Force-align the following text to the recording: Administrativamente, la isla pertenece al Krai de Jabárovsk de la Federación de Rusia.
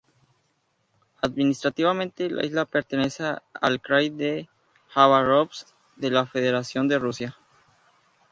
Administrativamente, 1.21 2.27
la 2.31 2.43
isla 2.43 2.65
pertenece 2.65 3.35
al 3.53 3.79
Krai 3.81 4.09
de 4.09 4.49
Jabárovsk 4.87 5.67
de 5.95 6.09
la 6.09 6.25
Federación 6.25 6.87
de 6.87 6.97
Rusia. 6.97 7.37